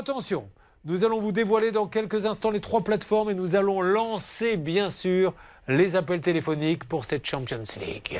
attention, 0.00 0.48
nous 0.86 1.04
allons 1.04 1.20
vous 1.20 1.30
dévoiler 1.30 1.72
dans 1.72 1.86
quelques 1.86 2.24
instants 2.24 2.50
les 2.50 2.60
trois 2.60 2.82
plateformes 2.82 3.28
et 3.28 3.34
nous 3.34 3.54
allons 3.54 3.82
lancer 3.82 4.56
bien 4.56 4.88
sûr 4.88 5.34
les 5.68 5.94
appels 5.94 6.22
téléphoniques 6.22 6.84
pour 6.84 7.04
cette 7.04 7.26
Champions 7.26 7.62
League. 7.78 8.18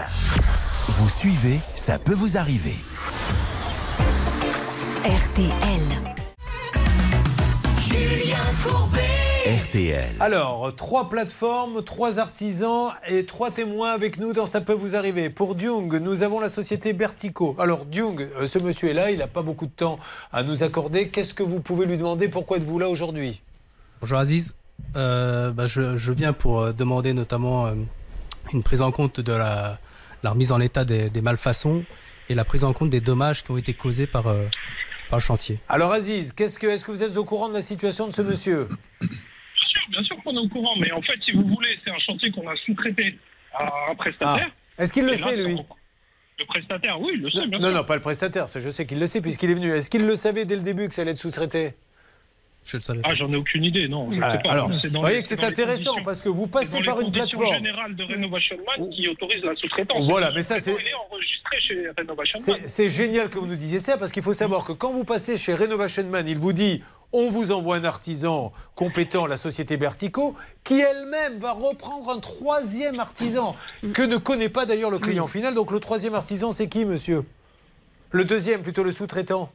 Vous 0.88 1.08
suivez, 1.08 1.58
ça 1.74 1.98
peut 1.98 2.12
vous 2.12 2.36
arriver. 2.36 2.74
RTL. 5.04 5.80
Julien 7.78 8.38
Courbet. 8.62 8.99
RTL. 9.50 10.04
Alors, 10.20 10.72
trois 10.76 11.08
plateformes, 11.08 11.82
trois 11.82 12.20
artisans 12.20 12.92
et 13.08 13.26
trois 13.26 13.50
témoins 13.50 13.90
avec 13.90 14.18
nous 14.18 14.32
dans 14.32 14.46
Ça 14.46 14.60
peut 14.60 14.72
vous 14.74 14.94
arriver. 14.94 15.28
Pour 15.28 15.56
Dung, 15.56 15.92
nous 15.98 16.22
avons 16.22 16.38
la 16.38 16.48
société 16.48 16.92
Bertico. 16.92 17.56
Alors, 17.58 17.84
Dung, 17.84 18.20
euh, 18.20 18.46
ce 18.46 18.60
monsieur 18.60 18.90
est 18.90 18.94
là, 18.94 19.10
il 19.10 19.18
n'a 19.18 19.26
pas 19.26 19.42
beaucoup 19.42 19.66
de 19.66 19.72
temps 19.72 19.98
à 20.32 20.44
nous 20.44 20.62
accorder. 20.62 21.08
Qu'est-ce 21.08 21.34
que 21.34 21.42
vous 21.42 21.58
pouvez 21.58 21.84
lui 21.86 21.96
demander? 21.98 22.28
Pourquoi 22.28 22.58
êtes-vous 22.58 22.78
là 22.78 22.88
aujourd'hui? 22.88 23.42
Bonjour 24.00 24.18
Aziz. 24.18 24.54
Euh, 24.96 25.50
bah, 25.50 25.66
je, 25.66 25.96
je 25.96 26.12
viens 26.12 26.32
pour 26.32 26.60
euh, 26.60 26.72
demander 26.72 27.12
notamment 27.12 27.66
euh, 27.66 27.72
une 28.52 28.62
prise 28.62 28.82
en 28.82 28.92
compte 28.92 29.18
de 29.18 29.32
la, 29.32 29.78
la 30.22 30.30
remise 30.30 30.52
en 30.52 30.60
état 30.60 30.84
des, 30.84 31.10
des 31.10 31.22
malfaçons 31.22 31.82
et 32.28 32.34
la 32.34 32.44
prise 32.44 32.62
en 32.62 32.72
compte 32.72 32.90
des 32.90 33.00
dommages 33.00 33.42
qui 33.42 33.50
ont 33.50 33.56
été 33.56 33.74
causés 33.74 34.06
par, 34.06 34.28
euh, 34.28 34.46
par 35.08 35.18
le 35.18 35.22
chantier. 35.24 35.58
Alors, 35.68 35.90
Aziz, 35.92 36.32
que, 36.32 36.44
est-ce 36.44 36.84
que 36.84 36.92
vous 36.92 37.02
êtes 37.02 37.16
au 37.16 37.24
courant 37.24 37.48
de 37.48 37.54
la 37.54 37.62
situation 37.62 38.06
de 38.06 38.12
ce 38.12 38.22
monsieur 38.22 38.68
Bien 39.00 39.08
sûr, 39.66 39.82
bien 39.90 40.02
sûr 40.04 40.16
qu'on 40.30 40.36
est 40.36 40.44
au 40.46 40.48
courant, 40.48 40.76
mais 40.78 40.90
en 40.92 41.02
fait, 41.02 41.14
si 41.24 41.32
vous 41.32 41.42
voulez, 41.44 41.78
c'est 41.84 41.90
un 41.90 41.98
chantier 41.98 42.30
qu'on 42.30 42.48
a 42.48 42.54
sous-traité 42.64 43.18
à 43.52 43.68
un 43.90 43.94
prestataire. 43.94 44.50
Ah. 44.50 44.82
Est-ce 44.82 44.92
qu'il 44.92 45.04
le 45.04 45.12
là, 45.12 45.16
sait, 45.16 45.36
lui 45.36 45.56
Le 46.38 46.44
prestataire, 46.46 47.00
oui, 47.00 47.12
il 47.14 47.22
le 47.22 47.30
sait, 47.30 47.46
bien 47.46 47.58
Non, 47.58 47.68
sûr. 47.68 47.76
non, 47.78 47.84
pas 47.84 47.96
le 47.96 48.00
prestataire, 48.00 48.48
ça 48.48 48.60
je 48.60 48.70
sais 48.70 48.86
qu'il 48.86 48.98
le 48.98 49.06
sait 49.06 49.20
puisqu'il 49.20 49.50
est 49.50 49.54
venu. 49.54 49.72
Est-ce 49.72 49.90
qu'il 49.90 50.06
le 50.06 50.14
savait 50.14 50.44
dès 50.44 50.56
le 50.56 50.62
début 50.62 50.88
que 50.88 50.94
ça 50.94 51.02
allait 51.02 51.10
être 51.12 51.18
sous-traité? 51.18 51.74
Je 52.62 52.76
le 52.76 52.82
savais. 52.82 53.00
Ah, 53.04 53.14
j'en 53.14 53.32
ai 53.32 53.36
aucune 53.36 53.64
idée, 53.64 53.88
non. 53.88 54.08
je 54.12 54.20
Ah, 54.22 54.36
sais 54.36 54.42
pas. 54.42 54.50
Alors, 54.52 54.70
vous 54.70 55.00
voyez 55.00 55.22
que 55.22 55.28
c'est 55.28 55.42
intéressant 55.42 55.94
parce 56.04 56.20
que 56.20 56.28
vous 56.28 56.46
passez 56.46 56.82
par 56.82 57.00
une 57.00 57.10
plateforme. 57.10 57.54
générales 57.54 57.96
de 57.96 58.04
Renovation 58.04 58.56
Man 58.66 58.90
qui 58.90 59.08
autorise 59.08 59.42
la 59.42 59.56
sous-traitance. 59.56 60.06
Voilà, 60.06 60.30
mais 60.32 60.42
ça. 60.42 60.60
C'est 60.60 60.76
c'est 62.66 62.88
génial 62.88 63.28
que 63.30 63.38
vous 63.38 63.46
nous 63.46 63.56
disiez 63.56 63.78
ça 63.78 63.96
parce 63.96 64.12
qu'il 64.12 64.22
faut 64.22 64.32
savoir 64.34 64.64
que 64.64 64.72
quand 64.72 64.92
vous 64.92 65.04
passez 65.04 65.36
chez 65.38 65.54
Renovation 65.54 66.04
Man, 66.04 66.26
il 66.28 66.36
vous 66.38 66.52
dit 66.52 66.82
on 67.12 67.28
vous 67.28 67.52
envoie 67.52 67.76
un 67.76 67.84
artisan 67.84 68.52
compétent, 68.74 69.26
la 69.26 69.36
société 69.36 69.76
Bertico, 69.76 70.34
qui 70.64 70.80
elle-même 70.80 71.38
va 71.38 71.52
reprendre 71.52 72.10
un 72.10 72.20
troisième 72.20 73.00
artisan 73.00 73.56
que 73.94 74.02
ne 74.02 74.16
connaît 74.16 74.48
pas 74.48 74.66
d'ailleurs 74.66 74.90
le 74.90 74.98
client 74.98 75.26
final. 75.26 75.54
Donc 75.54 75.72
le 75.72 75.80
troisième 75.80 76.14
artisan, 76.14 76.52
c'est 76.52 76.68
qui, 76.68 76.84
monsieur? 76.84 77.24
Le 78.12 78.24
deuxième, 78.24 78.62
plutôt 78.62 78.82
le 78.82 78.92
sous-traitant? 78.92 79.52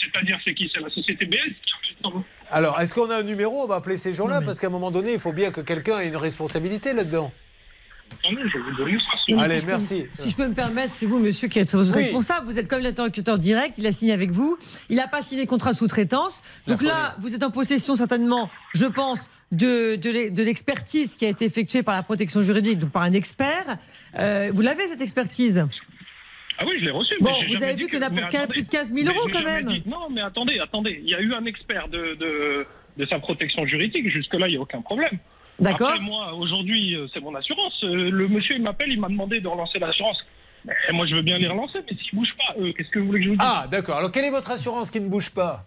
C'est-à-dire, 0.00 0.38
c'est 0.44 0.54
qui? 0.54 0.70
C'est 0.72 0.80
la 0.80 0.90
société 0.90 1.26
BS 1.26 2.10
Alors, 2.50 2.80
est-ce 2.80 2.94
qu'on 2.94 3.10
a 3.10 3.16
un 3.16 3.22
numéro? 3.22 3.62
On 3.62 3.66
va 3.66 3.76
appeler 3.76 3.96
ces 3.96 4.14
gens-là 4.14 4.40
parce 4.40 4.60
qu'à 4.60 4.68
un 4.68 4.70
moment 4.70 4.90
donné, 4.90 5.12
il 5.12 5.18
faut 5.18 5.32
bien 5.32 5.50
que 5.50 5.60
quelqu'un 5.60 6.00
ait 6.00 6.08
une 6.08 6.16
responsabilité 6.16 6.92
là-dedans. 6.92 7.32
Mais 9.36 9.42
Allez, 9.42 9.54
si 9.54 9.60
je 9.60 9.64
peux- 9.64 9.70
merci. 9.72 10.06
si 10.14 10.30
je 10.30 10.36
peux 10.36 10.46
me 10.48 10.54
permettre, 10.54 10.92
c'est 10.92 11.06
vous, 11.06 11.18
monsieur, 11.18 11.48
qui 11.48 11.58
êtes 11.58 11.70
responsable. 11.72 12.46
Vous 12.46 12.58
êtes 12.58 12.68
comme 12.68 12.80
l'interlocuteur 12.82 13.38
direct. 13.38 13.76
Il 13.78 13.86
a 13.86 13.92
signé 13.92 14.12
avec 14.12 14.30
vous. 14.30 14.58
Il 14.88 14.96
n'a 14.96 15.08
pas 15.08 15.22
signé 15.22 15.46
contrat 15.46 15.72
sous-traitance. 15.74 16.42
Donc 16.66 16.82
là, 16.82 17.16
vous 17.20 17.34
êtes 17.34 17.42
en 17.42 17.50
possession 17.50 17.96
certainement, 17.96 18.50
je 18.74 18.86
pense, 18.86 19.28
de, 19.52 19.96
de 19.96 20.10
l'e- 20.10 20.30
de 20.30 20.42
l'expertise 20.42 21.14
qui 21.16 21.24
a 21.26 21.28
été 21.28 21.44
effectuée 21.44 21.82
par 21.82 21.94
la 21.94 22.02
protection 22.02 22.42
juridique, 22.42 22.78
donc 22.78 22.90
par 22.90 23.02
un 23.02 23.12
expert. 23.12 23.76
Euh, 24.18 24.50
vous 24.54 24.62
l'avez, 24.62 24.86
cette 24.86 25.00
expertise? 25.00 25.66
Ah 26.60 26.64
oui, 26.66 26.74
je 26.80 26.84
l'ai 26.86 26.90
reçu. 26.90 27.14
Bon, 27.20 27.30
mais 27.48 27.54
vous 27.56 27.62
avez 27.62 27.74
vu 27.74 27.86
qu'il 27.86 28.00
y 28.00 28.02
en 28.02 28.06
a 28.06 28.10
pour 28.10 28.48
plus 28.48 28.62
de 28.62 28.68
15 28.68 28.92
000 28.92 29.06
Mais 29.06 29.14
euros, 29.16 29.28
quand 29.32 29.42
même. 29.44 29.66
dit- 29.66 29.82
Non, 29.86 30.08
mais 30.10 30.20
attendez, 30.22 30.58
attendez. 30.58 31.00
Il 31.04 31.08
y 31.08 31.14
a 31.14 31.20
eu 31.20 31.32
un 31.32 31.44
expert 31.44 31.86
de, 31.88 32.16
de, 32.16 32.66
de 32.96 33.06
sa 33.06 33.20
protection 33.20 33.64
juridique. 33.64 34.08
Jusque-là, 34.10 34.48
il 34.48 34.52
n'y 34.52 34.56
a 34.56 34.60
aucun 34.60 34.80
problème. 34.82 35.18
D'accord 35.58 35.88
Après, 35.90 36.00
moi, 36.04 36.32
aujourd'hui, 36.34 36.94
euh, 36.94 37.06
c'est 37.12 37.20
mon 37.20 37.34
assurance. 37.34 37.74
Euh, 37.84 38.10
Le 38.10 38.28
monsieur, 38.28 38.54
il 38.56 38.62
m'appelle, 38.62 38.90
il 38.92 39.00
m'a 39.00 39.08
demandé 39.08 39.40
de 39.40 39.48
relancer 39.48 39.78
l'assurance. 39.78 40.18
Mais 40.64 40.74
moi, 40.92 41.06
je 41.06 41.14
veux 41.14 41.22
bien 41.22 41.38
les 41.38 41.48
relancer, 41.48 41.78
mais 41.88 41.96
s'ils 41.96 42.14
ne 42.14 42.18
bougent 42.20 42.36
pas, 42.36 42.54
qu'est-ce 42.76 42.90
que 42.90 42.98
vous 42.98 43.06
voulez 43.06 43.18
que 43.20 43.24
je 43.24 43.30
vous 43.30 43.36
dise? 43.36 43.44
Ah, 43.48 43.66
d'accord. 43.70 43.96
Alors, 43.98 44.12
quelle 44.12 44.24
est 44.24 44.30
votre 44.30 44.50
assurance 44.50 44.90
qui 44.90 45.00
ne 45.00 45.08
bouge 45.08 45.30
pas? 45.30 45.64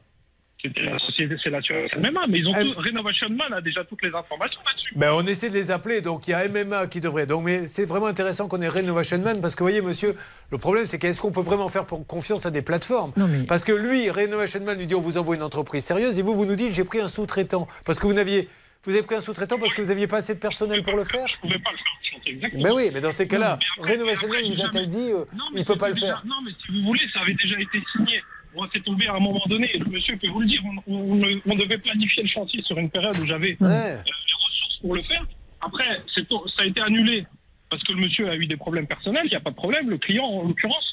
Société, 0.63 1.35
c'est 1.43 1.49
l'assurance 1.49 1.89
MMA, 1.97 2.27
mais 2.29 2.37
ils 2.37 2.47
ont 2.47 2.53
Elle- 2.53 2.67
tout, 2.75 2.79
Renovation 2.79 3.29
Man 3.31 3.51
a 3.51 3.61
déjà 3.61 3.83
toutes 3.83 4.03
les 4.03 4.13
informations 4.13 4.59
là-dessus. 4.63 4.93
Ben, 4.95 5.11
on 5.11 5.25
essaie 5.25 5.49
de 5.49 5.55
les 5.55 5.71
appeler, 5.71 6.01
donc 6.01 6.27
il 6.27 6.31
y 6.31 6.33
a 6.35 6.47
MMA 6.47 6.85
qui 6.85 7.01
devrait. 7.01 7.25
Donc, 7.25 7.43
mais 7.45 7.65
c'est 7.65 7.85
vraiment 7.85 8.05
intéressant 8.05 8.47
qu'on 8.47 8.61
ait 8.61 8.69
Renovation 8.69 9.17
Man 9.17 9.41
parce 9.41 9.55
que, 9.55 9.63
vous 9.63 9.69
voyez, 9.69 9.81
monsieur, 9.81 10.15
le 10.51 10.57
problème, 10.59 10.85
c'est 10.85 10.99
qu'est-ce 10.99 11.19
qu'on 11.19 11.31
peut 11.31 11.41
vraiment 11.41 11.67
faire 11.69 11.85
pour 11.87 12.05
confiance 12.05 12.45
à 12.45 12.51
des 12.51 12.61
plateformes? 12.61 13.11
Non, 13.17 13.27
mais- 13.27 13.47
Parce 13.47 13.63
que 13.63 13.71
lui, 13.71 14.11
Renovation 14.11 14.63
Man 14.63 14.77
lui 14.77 14.85
dit 14.85 14.93
on 14.93 15.01
vous 15.01 15.17
envoie 15.17 15.35
une 15.35 15.41
entreprise 15.41 15.83
sérieuse 15.83 16.19
et 16.19 16.21
vous, 16.21 16.33
vous 16.35 16.45
nous 16.45 16.55
dites 16.55 16.73
j'ai 16.73 16.83
pris 16.85 16.99
un 17.01 17.07
sous-traitant. 17.07 17.67
Parce 17.83 17.97
que 17.99 18.05
vous 18.05 18.13
n'aviez. 18.13 18.47
Vous 18.83 18.91
avez 18.93 19.03
pris 19.03 19.15
un 19.15 19.21
sous-traitant 19.21 19.59
parce 19.59 19.73
que 19.73 19.81
vous 19.81 19.89
n'aviez 19.89 20.07
pas 20.07 20.17
assez 20.17 20.33
de 20.33 20.39
personnel 20.39 20.81
pour 20.81 20.95
le 20.97 21.03
faire 21.03 21.27
Je 21.27 21.35
ne 21.35 21.41
pouvais 21.41 21.59
pas 21.59 21.71
le 21.71 21.77
faire, 21.77 22.19
exactement. 22.25 22.63
Mais 22.63 22.71
oui, 22.71 22.89
mais 22.93 23.01
dans 23.01 23.11
ces 23.11 23.27
cas-là, 23.27 23.59
Renovation 23.77 24.27
Man 24.27 24.43
vous 24.47 24.61
a-t-elle 24.61 24.87
dit 24.87 25.11
euh, 25.11 25.25
Non, 25.33 25.45
il 25.53 25.59
ne 25.59 25.63
peut 25.63 25.75
pas 25.75 25.89
le 25.89 25.95
faire 25.95 26.23
Non, 26.25 26.37
mais 26.43 26.51
si 26.65 26.71
vous 26.71 26.87
voulez, 26.87 27.03
ça 27.13 27.19
avait 27.21 27.35
déjà 27.35 27.59
été 27.59 27.79
signé. 27.95 28.21
Moi, 28.55 28.67
c'est 28.73 28.83
tombé 28.83 29.07
à 29.07 29.13
un 29.13 29.19
moment 29.19 29.41
donné, 29.47 29.71
le 29.77 29.85
monsieur 29.85 30.17
peut 30.17 30.27
vous 30.27 30.41
le 30.41 30.47
dire, 30.47 30.61
on, 30.87 30.93
on- 30.95 31.41
on 31.45 31.55
devait 31.55 31.77
planifier 31.77 32.23
le 32.23 32.29
chantier 32.29 32.61
sur 32.63 32.77
une 32.79 32.89
période 32.89 33.15
où 33.19 33.25
j'avais 33.25 33.55
Ouais. 33.61 33.67
euh, 33.69 33.97
les 34.03 34.11
ressources 34.35 34.77
pour 34.81 34.95
le 34.95 35.03
faire. 35.03 35.25
Après, 35.61 36.01
ça 36.15 36.63
a 36.63 36.65
été 36.65 36.81
annulé 36.81 37.25
parce 37.69 37.83
que 37.83 37.93
le 37.93 37.99
monsieur 38.01 38.29
a 38.29 38.35
eu 38.35 38.47
des 38.47 38.57
problèmes 38.57 38.87
personnels, 38.87 39.21
il 39.25 39.29
n'y 39.29 39.35
a 39.35 39.39
pas 39.39 39.51
de 39.51 39.55
problème, 39.55 39.89
le 39.91 39.97
client 39.99 40.25
en 40.25 40.47
l'occurrence. 40.47 40.90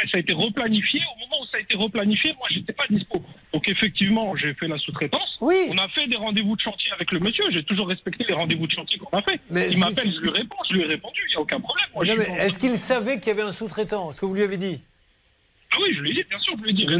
Après, 0.00 0.10
ça 0.12 0.16
a 0.16 0.20
été 0.20 0.32
replanifié. 0.32 1.00
Au 1.14 1.20
moment 1.20 1.42
où 1.42 1.46
ça 1.46 1.58
a 1.58 1.60
été 1.60 1.76
replanifié, 1.76 2.32
moi, 2.38 2.46
j'étais 2.50 2.72
pas 2.72 2.84
dispo. 2.88 3.22
Donc, 3.52 3.68
effectivement, 3.68 4.34
j'ai 4.36 4.54
fait 4.54 4.66
la 4.66 4.78
sous-traitance. 4.78 5.36
Oui. 5.40 5.56
On 5.70 5.76
a 5.76 5.88
fait 5.88 6.06
des 6.06 6.16
rendez-vous 6.16 6.56
de 6.56 6.60
chantier 6.60 6.90
avec 6.92 7.12
le 7.12 7.20
monsieur. 7.20 7.44
J'ai 7.50 7.62
toujours 7.64 7.88
respecté 7.88 8.24
les 8.26 8.34
rendez-vous 8.34 8.66
de 8.66 8.72
chantier 8.72 8.98
qu'on 8.98 9.16
a 9.18 9.22
fait. 9.22 9.40
Mais 9.50 9.68
il 9.70 9.78
m'appelle, 9.78 10.10
je 10.12 10.20
lui 10.20 10.30
réponds, 10.30 10.56
je 10.68 10.74
lui 10.74 10.82
ai 10.82 10.86
répondu, 10.86 11.20
il 11.26 11.30
n'y 11.30 11.36
a 11.36 11.40
aucun 11.40 11.60
problème. 11.60 11.86
Moi, 11.94 12.04
Non, 12.06 12.14
mais 12.16 12.44
Est-ce 12.44 12.58
qu'il 12.58 12.78
savait 12.78 13.18
qu'il 13.18 13.28
y 13.28 13.30
avait 13.32 13.42
un 13.42 13.52
sous-traitant? 13.52 14.10
Est-ce 14.10 14.20
que 14.20 14.26
vous 14.26 14.34
lui 14.34 14.42
avez 14.42 14.56
dit? 14.56 14.80
Ah 15.72 15.76
oui, 15.82 15.94
je 15.94 16.00
lui 16.00 16.10
ai 16.10 16.14
dit, 16.14 16.24
bien 16.28 16.38
sûr, 16.40 16.54
je 16.58 16.62
lui 16.62 16.70
ai 16.70 16.72
dit. 16.72 16.86
Vous 16.86 16.92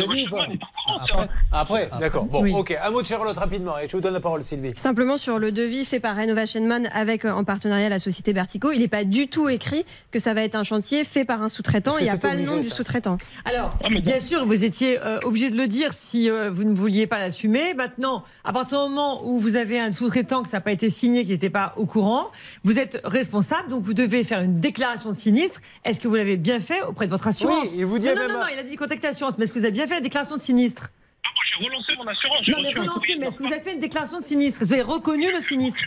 Après, 0.99 1.29
Après, 1.53 1.89
d'accord. 2.01 2.25
Bon, 2.25 2.43
Oui. 2.43 2.53
ok. 2.55 2.77
Un 2.85 2.91
mot 2.91 3.03
de 3.03 3.07
Charlotte 3.07 3.37
rapidement 3.37 3.79
et 3.79 3.87
je 3.89 3.97
vous 3.97 4.03
donne 4.03 4.15
la 4.15 4.21
parole, 4.21 4.43
Sylvie. 4.45 4.73
Simplement 4.77 5.17
sur 5.17 5.39
le 5.39 5.53
devis 5.53 5.85
fait 5.85 6.01
par 6.01 6.17
Renovation 6.17 6.63
Man 6.67 6.89
avec 6.93 7.25
euh, 7.25 7.33
en 7.33 7.45
partenariat 7.45 7.89
la 7.89 7.99
société 7.99 8.33
Bertico, 8.33 8.71
il 8.73 8.81
n'est 8.81 8.89
pas 8.89 9.05
du 9.05 9.29
tout 9.29 9.49
écrit 9.49 9.85
que 10.11 10.19
ça 10.19 10.35
va 10.35 10.43
être 10.43 10.55
un 10.55 10.63
chantier 10.65 11.05
fait 11.05 11.25
par 11.25 11.43
un 11.43 11.49
sous-traitant. 11.49 11.99
Il 11.99 12.05
n'y 12.05 12.11
a 12.11 12.17
pas 12.17 12.35
le 12.35 12.43
nom 12.43 12.59
du 12.61 12.69
sous-traitant. 12.69 13.17
Alors, 13.45 13.71
Ah, 13.85 13.89
bien 14.03 14.21
sûr, 14.21 14.47
vous 14.47 14.65
étiez 14.65 14.99
euh, 15.01 15.19
obligé 15.25 15.51
de 15.51 15.57
le 15.57 15.67
dire 15.67 15.93
si 15.93 16.31
euh, 16.31 16.51
vous 16.51 16.65
ne 16.65 16.75
vouliez 16.75 17.07
pas 17.07 17.19
l'assumer. 17.19 17.75
Maintenant, 17.75 18.23
à 18.45 18.53
partir 18.53 18.83
du 18.85 18.91
moment 18.91 19.25
où 19.25 19.39
vous 19.39 19.57
avez 19.57 19.81
un 19.81 19.93
sous-traitant 19.93 20.43
que 20.43 20.49
ça 20.49 20.59
n'a 20.59 20.61
pas 20.63 20.73
été 20.73 20.91
signé, 20.91 21.25
qui 21.25 21.31
n'était 21.33 21.51
pas 21.51 21.73
au 21.77 21.87
courant, 21.87 22.29
vous 22.65 22.79
êtes 22.79 23.01
responsable, 23.05 23.69
donc 23.69 23.83
vous 23.83 23.95
devez 23.95 24.25
faire 24.25 24.41
une 24.41 24.61
déclaration 24.61 25.11
de 25.11 25.17
sinistre. 25.17 25.61
Est-ce 25.85 26.01
que 26.01 26.09
vous 26.09 26.15
l'avez 26.17 26.37
bien 26.37 26.61
fait 26.61 26.83
auprès 26.83 27.07
de 27.07 27.11
votre 27.11 27.27
assurance? 27.27 27.71
Oui, 27.73 27.77
il 27.79 27.87
vous 27.87 27.99
dit 27.99 28.07
non, 28.07 28.15
non, 28.15 28.29
non, 28.29 28.41
non, 28.41 28.47
il 28.53 28.59
a 28.59 28.63
dit 28.63 28.77
contacter 28.77 29.07
l'assurance. 29.09 29.37
Mais 29.39 29.45
est-ce 29.45 29.53
que 29.53 29.59
vous 29.59 29.65
avez 29.65 29.73
bien 29.73 29.87
fait 29.87 29.95
la 29.95 30.01
déclaration 30.01 30.37
de 30.37 30.41
sinistre? 30.41 30.80
Ah, 31.25 31.29
moi, 31.35 31.43
j'ai 31.49 31.65
relancé 31.65 31.93
mon 31.97 32.07
assurance. 32.07 32.39
j'ai 32.43 32.53
Non, 32.53 32.59
mais 32.63 32.73
de 32.73 33.19
mais 33.21 33.27
est-ce 33.27 33.37
que 33.37 33.43
vous 33.43 33.53
avez 33.53 33.63
fait 33.63 33.73
une 33.75 33.81
déclaration 33.81 34.19
de 34.21 34.25
sinistre? 34.25 34.65
Vous 34.65 34.73
avez 34.73 34.83
reconnu 34.83 35.31
le 35.33 35.41
sinistre 35.41 35.83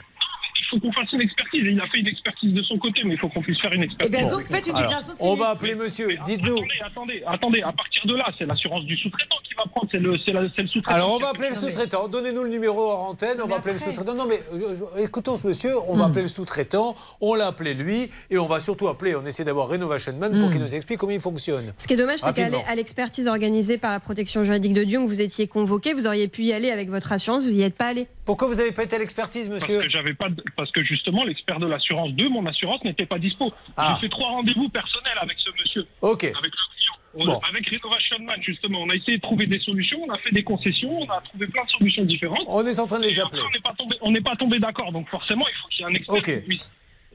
faut 0.73 0.79
qu'on 0.79 0.91
fasse 0.91 1.11
une 1.13 1.21
expertise. 1.21 1.61
Il 1.63 1.79
a 1.79 1.87
fait 1.87 1.99
une 1.99 2.07
expertise 2.07 2.53
de 2.53 2.63
son 2.63 2.77
côté, 2.77 3.01
mais 3.05 3.13
il 3.13 3.19
faut 3.19 3.29
qu'on 3.29 3.41
puisse 3.41 3.59
faire 3.61 3.71
une 3.73 3.83
Eh 3.83 3.85
expertise. 3.85 4.11
bien, 4.17 4.23
Bon. 4.29 4.35
donc 4.37 4.43
faites 4.43 4.67
une 4.67 4.75
Alors, 4.75 4.81
déclaration 4.89 5.13
de 5.13 5.17
on 5.31 5.35
va 5.35 5.49
appeler 5.49 5.75
monsieur. 5.75 6.07
Dites-nous. 6.25 6.57
Attendez, 6.57 6.79
attendez, 6.85 7.23
attendez. 7.25 7.61
À 7.61 7.71
partir 7.71 8.05
de 8.05 8.15
là, 8.15 8.25
c'est 8.37 8.45
l'assurance 8.45 8.83
du 8.85 8.97
sous-traitant 8.97 9.35
qui 9.47 9.53
va 9.55 9.63
prendre. 9.69 9.87
C'est 9.91 9.99
le, 9.99 10.15
c'est 10.25 10.31
la- 10.33 10.43
c'est 10.55 10.61
le 10.63 10.67
sous-traitant. 10.67 10.95
Alors 10.95 11.13
on 11.15 11.19
va 11.19 11.29
appeler 11.29 11.49
le 11.49 11.55
sous-traitant. 11.55 12.07
Donnez-nous 12.07 12.43
le 12.43 12.49
numéro 12.49 12.79
hors 12.81 13.09
antenne. 13.09 13.37
On 13.41 13.45
Mais 13.45 13.51
va 13.51 13.57
appeler 13.57 13.73
le 13.73 13.79
sous-traitant. 13.79 14.13
Non 14.15 14.25
mais 14.27 14.39
euh, 14.53 14.75
je- 14.97 15.03
écoutons 15.03 15.35
ce 15.35 15.47
monsieur. 15.47 15.71
On 15.87 15.95
va 15.95 16.05
appeler 16.05 16.23
le 16.23 16.27
sous-traitant. 16.27 16.95
On 17.21 17.35
l'a 17.35 17.47
appelé 17.47 17.73
lui 17.73 18.09
et 18.29 18.37
on 18.37 18.47
va 18.47 18.59
surtout 18.59 18.87
appeler. 18.87 19.15
On 19.15 19.25
essaie 19.25 19.43
d'avoir 19.43 19.67
Renovation 19.67 20.13
Man 20.17 20.39
pour 20.39 20.49
qu'il 20.51 20.59
nous 20.61 20.75
explique 20.75 20.99
comment 20.99 21.11
il 21.13 21.19
fonctionne. 21.19 21.73
Ce 21.77 21.87
qui 21.87 21.93
est 21.93 21.97
dommage, 21.97 22.19
c'est 22.19 22.33
qu'à 22.33 22.75
l'expertise 22.75 23.27
organisée 23.27 23.77
par 23.77 23.91
la 23.91 23.99
protection 23.99 24.43
juridique 24.43 24.73
de 24.73 24.83
Dion, 24.83 25.05
vous 25.05 25.21
étiez 25.21 25.47
convoqué, 25.47 25.93
vous 25.93 26.07
auriez 26.07 26.27
pu 26.27 26.43
y 26.43 26.53
aller 26.53 26.71
avec 26.71 26.89
votre 26.89 27.11
assurance, 27.11 27.43
vous 27.43 27.49
n'y 27.51 27.61
êtes 27.63 27.75
pas 27.75 27.87
allé. 27.87 28.07
Pourquoi 28.25 28.47
vous 28.47 28.55
n'avez 28.55 28.71
pas 28.71 28.83
été 28.83 28.95
à 28.95 28.99
l'expertise, 28.99 29.49
Parce 29.49 29.61
monsieur 29.61 29.81
que 29.81 29.89
j'avais 29.89 30.13
pas, 30.13 30.29
de- 30.29 30.43
parce 30.55 30.71
que 30.71 30.81
justement 30.83 31.23
l'expert 31.25 31.59
de 31.59 31.67
l'assurance 31.67 32.13
de 32.13 32.27
mon 32.29 32.45
assurance 32.45 32.81
n'était 32.85 33.05
pas 33.05 33.19
dispo. 33.19 33.51
Ah. 33.75 33.95
J'ai 33.99 34.07
fait 34.07 34.09
trois 34.11 34.29
rendez-vous 34.29 34.69
personnels 34.69 35.17
avec 35.19 35.37
ce 35.39 35.49
monsieur, 35.51 35.85
Ok. 36.01 36.23
avec 36.23 36.35
le 36.35 36.41
client, 36.49 36.93
On- 37.15 37.25
Bon. 37.25 37.39
avec 37.49 37.67
Renovation 37.69 38.17
Man 38.21 38.41
justement. 38.41 38.79
On 38.81 38.89
a 38.89 38.95
essayé 38.95 39.17
de 39.17 39.21
trouver 39.21 39.45
des 39.45 39.59
solutions, 39.59 40.01
on 40.07 40.09
a 40.11 40.17
fait 40.19 40.31
des 40.31 40.43
concessions, 40.43 40.99
on 41.01 41.09
a 41.09 41.19
trouvé 41.21 41.47
plein 41.47 41.65
de 41.65 41.69
solutions 41.71 42.05
différentes. 42.05 42.45
On 42.47 42.65
est 42.65 42.79
en 42.79 42.87
train 42.87 42.99
de 42.99 43.03
les 43.03 43.19
appeler. 43.19 43.41
après, 43.41 43.95
on 44.01 44.11
n'est 44.11 44.21
pas 44.21 44.35
tombé, 44.37 44.57
d'accord. 44.59 44.91
Donc 44.93 45.09
forcément, 45.09 45.45
il 45.47 45.53
faut 45.61 45.67
qu'il 45.69 45.79
y 45.81 45.83
ait 45.83 45.91
un 45.91 45.95
expert 45.95 46.15
Ok. 46.15 46.25
qui 46.25 46.47
puisse. 46.47 46.71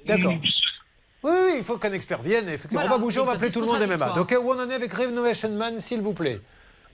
D'accord. 0.07 0.35
Oui, 1.25 1.33
oui, 1.47 1.53
il 1.59 1.65
faut 1.65 1.79
qu'un 1.79 1.93
expert 1.93 2.23
vienne. 2.23 2.49
Effectivement. 2.49 2.81
Voilà, 2.83 2.95
on 2.95 2.99
va 2.99 3.03
bouger, 3.03 3.19
on 3.21 3.25
va 3.25 3.33
appeler 3.33 3.51
tout 3.51 3.61
le 3.61 3.67
monde 3.67 3.77
MMA. 3.81 3.87
l'expertise 3.87 4.15
Donc 4.15 4.31
où 4.45 4.51
on 4.53 4.61
en 4.61 4.71
est 4.71 4.75
avec 4.75 4.93
Renovation 4.93 5.51
Man, 5.51 5.81
s'il 5.81 6.01
vous 6.01 6.13
plaît 6.15 6.41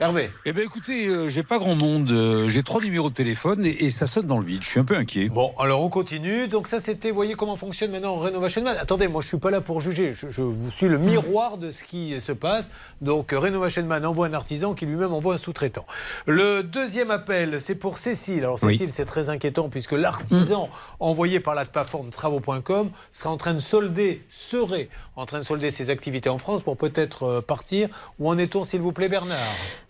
Hervé. 0.01 0.29
Eh 0.45 0.53
bien, 0.53 0.65
écoutez, 0.65 1.07
euh, 1.07 1.29
j'ai 1.29 1.45
pas 1.45 1.59
grand 1.59 1.77
monde. 1.77 2.11
euh, 2.11 2.49
j'ai 2.49 2.65
trois 2.65 2.81
numéros 2.81 3.11
de 3.11 3.15
téléphone 3.15 3.65
et, 3.65 3.85
et 3.85 3.91
ça 3.91 4.09
sonne 4.09 4.27
dans 4.27 4.39
le 4.39 4.45
vide. 4.45 4.63
Je 4.63 4.69
suis 4.69 4.81
un 4.81 4.85
peu 4.85 4.97
inquiet. 4.97 5.29
Bon, 5.29 5.55
alors 5.57 5.83
on 5.83 5.89
continue. 5.89 6.49
Donc 6.49 6.67
ça, 6.67 6.81
c'était, 6.81 7.11
vous 7.11 7.15
voyez 7.15 7.35
comment 7.35 7.55
fonctionne 7.55 7.93
maintenant 7.93 8.17
Renovation 8.17 8.63
Man. 8.63 8.77
Attendez, 8.79 9.07
moi 9.07 9.23
je 9.23 9.29
suis 9.29 9.39
pas 9.39 9.53
là 9.53 9.61
pour 9.61 9.81
juger. 9.81 10.13
Je, 10.13 10.53
suis 10.71 10.89
le 10.89 10.99
miroir 10.99 11.59
de 11.59 11.71
ce 11.71 11.85
qui 11.85 12.21
se 12.21 12.33
passe. 12.33 12.71
Donc 13.03 13.33
euh, 13.33 13.39
Renovation 13.39 13.85
Man 13.85 14.05
envoie 14.05 14.27
un 14.27 14.33
artisan 14.33 14.75
qui 14.75 14.85
lui-même 14.85 15.13
envoie 15.13 15.35
un 15.35 15.39
sous-traitant. 15.39 15.87
Le 16.27 16.63
deuxième 16.63 17.13
appel, 17.13 17.61
c'est 17.61 17.77
pour 17.77 17.99
Cécile. 17.99 18.41
Alors 18.41 18.59
Oui. 18.63 18.73
Cécile, 18.73 18.93
c'est 18.93 19.05
très 19.05 19.29
inquiétant 19.29 19.69
puisque 19.69 19.93
l'artisan 19.93 20.69
envoyé 20.99 21.39
par 21.39 21.55
la 21.55 21.65
plateforme 21.67 22.11
travaux.com 22.11 22.91
sera 23.13 23.31
en 23.31 23.37
train 23.37 23.55
de 23.55 23.61
solder, 23.61 24.25
serait 24.29 24.89
en 25.15 25.27
train 25.27 25.39
de 25.39 25.45
solder 25.45 25.71
ses 25.71 25.91
activités 25.91 26.29
en 26.29 26.39
France 26.39 26.65
pour 26.65 26.77
peut-être 26.77 27.23
euh, 27.23 27.41
partir. 27.41 27.89
Où 28.19 28.29
en 28.29 28.37
est-on, 28.39 28.65
s'il 28.65 28.81
vous 28.81 28.93
plaît, 28.93 29.09
Bernard? 29.09 29.39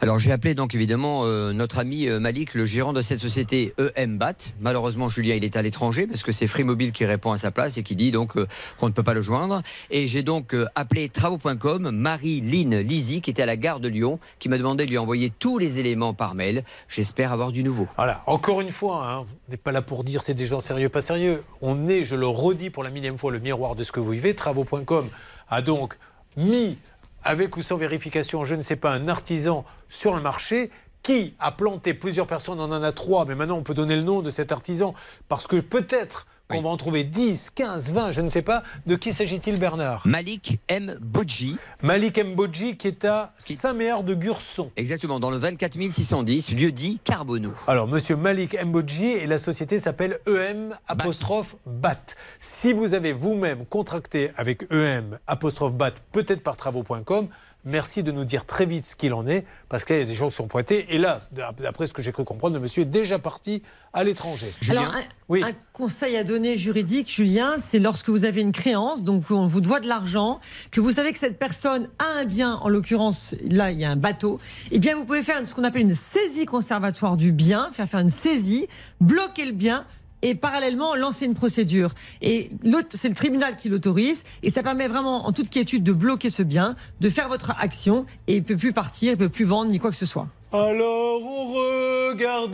Alors 0.00 0.19
j'ai 0.19 0.32
appelé 0.32 0.55
donc 0.55 0.75
évidemment 0.75 1.23
euh, 1.25 1.52
notre 1.52 1.79
ami 1.79 2.08
euh, 2.08 2.19
Malik, 2.19 2.55
le 2.55 2.64
gérant 2.67 2.93
de 2.93 3.00
cette 3.00 3.20
société 3.20 3.75
EMBAT. 3.96 4.35
Malheureusement 4.61 5.08
Julien 5.08 5.35
il 5.35 5.44
est 5.44 5.56
à 5.56 5.62
l'étranger 5.62 6.06
parce 6.06 6.23
que 6.23 6.32
c'est 6.32 6.46
Free 6.46 6.64
Mobile 6.64 6.93
qui 6.93 7.05
répond 7.05 7.32
à 7.32 7.37
sa 7.37 7.50
place 7.50 7.79
et 7.79 7.82
qui 7.82 7.94
dit 7.94 8.11
donc 8.11 8.37
euh, 8.37 8.46
qu'on 8.79 8.88
ne 8.88 8.93
peut 8.93 9.02
pas 9.02 9.14
le 9.14 9.23
joindre. 9.23 9.62
Et 9.91 10.06
j'ai 10.06 10.23
donc 10.23 10.56
appelé 10.75 11.08
travaux.com 11.08 11.91
Marie-Lynne 11.91 12.81
Lizy 12.81 13.20
qui 13.20 13.31
était 13.31 13.43
à 13.43 13.46
la 13.46 13.56
gare 13.56 13.81
de 13.81 13.88
Lyon 13.88 14.19
qui 14.38 14.49
m'a 14.49 14.58
demandé 14.58 14.85
de 14.85 14.91
lui 14.91 14.99
envoyer 14.99 15.32
tous 15.38 15.58
les 15.58 15.79
éléments 15.79 16.14
par 16.14 16.35
mail. 16.35 16.64
J'espère 16.88 17.32
avoir 17.32 17.52
du 17.52 17.62
nouveau. 17.62 17.87
Voilà, 17.97 18.23
encore 18.26 18.61
une 18.61 18.70
fois, 18.70 19.06
hein, 19.08 19.26
on 19.49 19.50
n'est 19.50 19.56
pas 19.56 19.73
là 19.73 19.82
pour 19.82 20.05
dire 20.05 20.23
c'est 20.23 20.35
des 20.35 20.47
gens 20.47 20.61
sérieux, 20.61 20.88
pas 20.88 21.02
sérieux. 21.02 21.43
On 21.62 21.88
est, 21.88 22.02
je 22.02 22.17
le 22.17 22.26
redis 22.26 22.70
pour 22.70 22.82
la 22.82 22.90
millième 22.90 23.19
fois, 23.19 23.31
le 23.31 23.38
miroir 23.38 23.75
de 23.75 23.85
ce 23.85 23.93
que 23.93 24.00
vous 24.00 24.11
vivez. 24.11 24.35
Travaux.com 24.35 25.08
a 25.49 25.62
donc 25.62 25.97
mis, 26.37 26.79
avec 27.25 27.56
ou 27.56 27.62
sans 27.62 27.76
vérification, 27.76 28.44
je 28.44 28.55
ne 28.55 28.62
sais 28.62 28.76
pas, 28.76 28.93
un 28.93 29.09
artisan 29.09 29.65
sur 29.88 30.15
le 30.15 30.21
marché 30.21 30.71
qui 31.03 31.35
a 31.38 31.53
planté 31.53 31.93
plusieurs 31.93 32.26
personnes, 32.26 32.61
on 32.61 32.65
en 32.73 32.82
a 32.82 32.93
trois, 32.93 33.25
mais 33.26 33.35
maintenant 33.35 33.59
on 33.59 33.62
peut 33.62 33.75
donner 33.75 33.97
le 33.97 34.03
nom 34.03 34.23
de 34.23 34.31
cet 34.31 34.53
artisan, 34.53 34.94
parce 35.29 35.47
que 35.47 35.61
peut-être 35.61 36.26
qu'on 36.49 36.61
va 36.61 36.69
en 36.69 36.76
trouver 36.76 37.05
10, 37.05 37.50
15, 37.50 37.91
20, 37.91 38.11
je 38.12 38.20
ne 38.20 38.29
sais 38.29 38.43
pas. 38.43 38.62
De 38.87 38.96
qui 38.96 39.12
s'agit-il, 39.12 39.58
Bernard? 39.58 40.02
Malik 40.06 40.61
M. 40.69 40.99
Bodji. 41.00 41.56
Malik 41.82 42.23
Mbodji, 42.23 42.76
qui 42.76 42.88
est 42.88 43.05
à 43.05 43.32
Saint-Méard 43.38 44.02
de 44.02 44.14
Gurson. 44.14 44.70
Exactement, 44.76 45.20
dans 45.20 45.31
le 45.31 45.38
24 45.38 45.75
610, 45.91 46.52
lieu 46.52 46.70
dit 46.70 47.00
Carbonneau. 47.05 47.52
Alors, 47.67 47.88
monsieur 47.88 48.17
Malik 48.17 48.56
Mbodji 48.62 49.06
et 49.06 49.26
la 49.26 49.38
société 49.38 49.79
s'appelle 49.79 50.19
EM 50.26 50.76
apostrophe 50.87 51.56
BAT. 51.67 52.14
Si 52.38 52.73
vous 52.73 52.94
avez 52.94 53.12
vous-même 53.12 53.64
contracté 53.67 54.31
avec 54.37 54.70
EM 54.70 55.19
apostrophe 55.26 55.75
BAT, 55.75 55.94
peut-être 56.12 56.43
par 56.43 56.56
travaux.com, 56.56 57.29
merci 57.64 58.02
de 58.02 58.12
nous 58.12 58.25
dire 58.25 58.44
très 58.46 58.66
vite 58.66 58.87
ce 58.87 58.96
qu'il 58.96 59.12
en 59.14 59.26
est, 59.26 59.44
parce 59.69 59.84
qu'il 59.84 59.99
y 59.99 60.02
a 60.02 60.05
des 60.05 60.14
gens 60.14 60.28
qui 60.28 60.34
sont 60.34 60.46
pointés. 60.46 60.94
Et 60.94 60.99
là, 60.99 61.20
d'après 61.32 61.87
ce 61.87 61.93
que 61.93 62.02
j'ai 62.02 62.12
cru 62.12 62.25
comprendre, 62.25 62.55
le 62.55 62.61
monsieur 62.61 62.82
est 62.82 62.87
déjà 62.87 63.19
parti 63.19 63.62
à 63.93 64.05
l'étranger. 64.05 64.46
Alors, 64.69 64.84
un, 64.84 65.00
Oui. 65.28 65.43
un 65.43 65.52
conseil 65.72 66.16
à 66.16 66.25
donner 66.25 66.58
juridique, 66.58 67.11
Julien, 67.12 67.55
c'est 67.58 67.78
lorsque 67.78 68.08
vous 68.08 68.25
avez 68.25 68.40
une 68.40 68.52
créance, 68.52 69.02
donc 69.02 69.25
on 69.31 69.46
vous 69.46 69.61
doit 69.61 69.81
de 69.81 69.88
l'argent, 69.88 70.40
que 70.70 70.81
vous 70.81 70.93
savez 70.93 71.12
que 71.12 71.19
cette 71.19 71.38
personne 71.38 71.88
a 71.99 72.20
un 72.20 72.25
bien, 72.25 72.55
en 72.56 72.69
l'occurrence, 72.69 73.34
là, 73.50 73.70
il 73.70 73.81
y 73.81 73.84
a 73.84 73.90
un 73.90 73.96
bateau, 73.96 74.38
eh 74.70 74.78
bien, 74.78 74.94
vous 74.96 75.05
pouvez 75.05 75.22
faire 75.22 75.46
ce 75.46 75.55
qu'on 75.55 75.64
appelle 75.64 75.82
une 75.82 75.94
saisie 75.94 76.46
conservatoire 76.46 77.16
du 77.16 77.32
bien, 77.32 77.70
faire 77.72 77.88
faire 77.88 78.00
une 78.00 78.11
saisie, 78.11 78.69
bloquer 79.00 79.44
le 79.46 79.52
bien, 79.52 79.87
et 80.25 80.35
parallèlement 80.35 80.97
lancer 80.97 81.26
une 81.26 81.35
procédure. 81.35 81.91
Et 82.23 82.50
c'est 82.91 83.09
le 83.09 83.15
tribunal 83.15 83.56
qui 83.56 83.69
l'autorise 83.69 84.25
et 84.43 84.50
ça 84.50 84.62
permet 84.62 84.88
vraiment 84.88 85.26
en 85.26 85.32
toute 85.32 85.50
quiétude 85.50 85.85
de 85.85 85.93
bloquer 85.93 86.31
ce 86.31 86.43
bien, 86.43 86.76
de 87.00 87.11
faire 87.11 87.29
votre 87.29 87.53
action 87.61 88.06
et 88.26 88.37
il 88.37 88.43
peut 88.43 88.56
plus 88.56 88.73
partir, 88.73 89.12
il 89.12 89.19
peut 89.19 89.29
plus 89.29 89.44
vendre 89.44 89.71
ni 89.71 89.79
quoi 89.79 89.91
que 89.91 89.97
ce 89.97 90.06
soit. 90.06 90.26
Alors 90.50 91.21
on 91.23 91.55